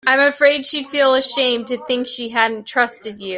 I'm 0.07 0.19
afraid 0.19 0.65
she'd 0.65 0.87
feel 0.87 1.13
ashamed 1.13 1.67
to 1.67 1.77
think 1.77 2.07
she 2.07 2.29
hadn't 2.29 2.65
trusted 2.65 3.21
you. 3.21 3.29